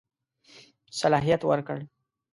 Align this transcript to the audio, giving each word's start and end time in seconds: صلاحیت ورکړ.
صلاحیت 0.99 1.41
ورکړ. 1.49 1.77